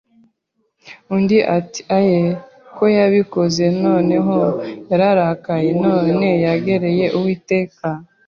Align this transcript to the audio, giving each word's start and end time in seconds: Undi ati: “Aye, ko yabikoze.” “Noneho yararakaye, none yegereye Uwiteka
Undi 1.15 1.37
ati: 1.57 1.81
“Aye, 1.97 2.21
ko 2.75 2.83
yabikoze.” 2.97 3.63
“Noneho 3.85 4.35
yararakaye, 4.91 5.69
none 5.83 6.27
yegereye 6.43 7.05
Uwiteka 7.17 7.87